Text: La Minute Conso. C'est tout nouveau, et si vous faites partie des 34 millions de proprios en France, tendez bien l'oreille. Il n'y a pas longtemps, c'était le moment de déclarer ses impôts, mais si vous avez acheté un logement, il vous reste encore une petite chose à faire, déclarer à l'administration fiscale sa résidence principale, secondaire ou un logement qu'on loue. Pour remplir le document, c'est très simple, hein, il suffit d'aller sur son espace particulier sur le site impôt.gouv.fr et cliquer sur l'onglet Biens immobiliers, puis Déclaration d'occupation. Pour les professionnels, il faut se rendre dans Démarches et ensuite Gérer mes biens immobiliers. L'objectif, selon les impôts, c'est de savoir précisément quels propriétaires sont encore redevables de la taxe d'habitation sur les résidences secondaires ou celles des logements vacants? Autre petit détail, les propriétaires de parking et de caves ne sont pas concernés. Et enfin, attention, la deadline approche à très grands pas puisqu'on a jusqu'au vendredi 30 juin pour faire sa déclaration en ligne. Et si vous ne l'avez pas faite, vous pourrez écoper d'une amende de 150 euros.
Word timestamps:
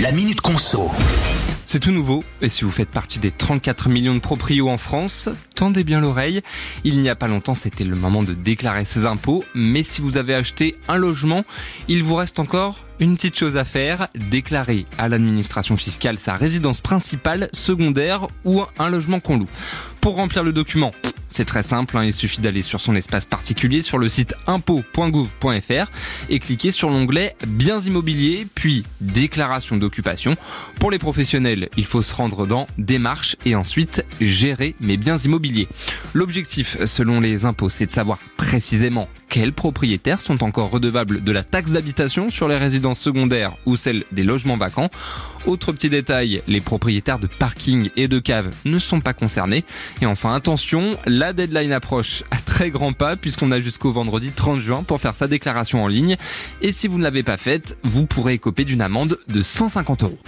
La 0.00 0.12
Minute 0.12 0.40
Conso. 0.40 0.90
C'est 1.66 1.78
tout 1.78 1.90
nouveau, 1.90 2.24
et 2.40 2.48
si 2.48 2.64
vous 2.64 2.70
faites 2.70 2.88
partie 2.88 3.18
des 3.18 3.30
34 3.30 3.90
millions 3.90 4.14
de 4.14 4.20
proprios 4.20 4.70
en 4.70 4.78
France, 4.78 5.28
tendez 5.54 5.84
bien 5.84 6.00
l'oreille. 6.00 6.40
Il 6.84 7.00
n'y 7.00 7.10
a 7.10 7.14
pas 7.14 7.28
longtemps, 7.28 7.54
c'était 7.54 7.84
le 7.84 7.96
moment 7.96 8.22
de 8.22 8.32
déclarer 8.32 8.86
ses 8.86 9.04
impôts, 9.04 9.44
mais 9.54 9.82
si 9.82 10.00
vous 10.00 10.16
avez 10.16 10.34
acheté 10.34 10.76
un 10.88 10.96
logement, 10.96 11.44
il 11.86 12.02
vous 12.02 12.14
reste 12.14 12.38
encore 12.38 12.78
une 12.98 13.16
petite 13.16 13.38
chose 13.38 13.58
à 13.58 13.64
faire, 13.64 14.08
déclarer 14.14 14.86
à 14.96 15.08
l'administration 15.08 15.76
fiscale 15.76 16.18
sa 16.18 16.34
résidence 16.34 16.80
principale, 16.80 17.50
secondaire 17.52 18.26
ou 18.44 18.62
un 18.78 18.88
logement 18.88 19.20
qu'on 19.20 19.36
loue. 19.36 19.48
Pour 20.00 20.16
remplir 20.16 20.42
le 20.44 20.52
document, 20.52 20.92
c'est 21.30 21.44
très 21.44 21.62
simple, 21.62 21.96
hein, 21.96 22.04
il 22.04 22.12
suffit 22.12 22.40
d'aller 22.40 22.62
sur 22.62 22.80
son 22.80 22.94
espace 22.94 23.24
particulier 23.24 23.82
sur 23.82 23.98
le 23.98 24.08
site 24.08 24.34
impôt.gouv.fr 24.46 25.90
et 26.28 26.38
cliquer 26.40 26.70
sur 26.72 26.90
l'onglet 26.90 27.36
Biens 27.46 27.80
immobiliers, 27.80 28.46
puis 28.54 28.84
Déclaration 29.00 29.76
d'occupation. 29.76 30.36
Pour 30.78 30.90
les 30.90 30.98
professionnels, 30.98 31.68
il 31.76 31.86
faut 31.86 32.02
se 32.02 32.14
rendre 32.14 32.46
dans 32.46 32.66
Démarches 32.78 33.36
et 33.44 33.54
ensuite 33.54 34.04
Gérer 34.20 34.74
mes 34.80 34.96
biens 34.96 35.18
immobiliers. 35.18 35.68
L'objectif, 36.14 36.84
selon 36.84 37.20
les 37.20 37.44
impôts, 37.44 37.68
c'est 37.68 37.86
de 37.86 37.90
savoir 37.90 38.18
précisément 38.36 39.08
quels 39.30 39.52
propriétaires 39.52 40.20
sont 40.20 40.42
encore 40.42 40.70
redevables 40.70 41.22
de 41.22 41.32
la 41.32 41.44
taxe 41.44 41.70
d'habitation 41.70 42.28
sur 42.28 42.48
les 42.48 42.58
résidences 42.58 42.98
secondaires 42.98 43.56
ou 43.64 43.76
celles 43.76 44.04
des 44.12 44.24
logements 44.24 44.58
vacants? 44.58 44.90
Autre 45.46 45.72
petit 45.72 45.88
détail, 45.88 46.42
les 46.48 46.60
propriétaires 46.60 47.20
de 47.20 47.28
parking 47.28 47.90
et 47.96 48.08
de 48.08 48.18
caves 48.18 48.52
ne 48.64 48.78
sont 48.78 49.00
pas 49.00 49.14
concernés. 49.14 49.64
Et 50.02 50.06
enfin, 50.06 50.34
attention, 50.34 50.96
la 51.06 51.32
deadline 51.32 51.72
approche 51.72 52.24
à 52.30 52.36
très 52.36 52.70
grands 52.70 52.92
pas 52.92 53.16
puisqu'on 53.16 53.52
a 53.52 53.60
jusqu'au 53.60 53.92
vendredi 53.92 54.30
30 54.30 54.60
juin 54.60 54.82
pour 54.82 55.00
faire 55.00 55.14
sa 55.14 55.28
déclaration 55.28 55.84
en 55.84 55.88
ligne. 55.88 56.16
Et 56.60 56.72
si 56.72 56.88
vous 56.88 56.98
ne 56.98 57.04
l'avez 57.04 57.22
pas 57.22 57.36
faite, 57.36 57.78
vous 57.84 58.06
pourrez 58.06 58.34
écoper 58.34 58.64
d'une 58.64 58.82
amende 58.82 59.18
de 59.28 59.42
150 59.42 60.02
euros. 60.02 60.18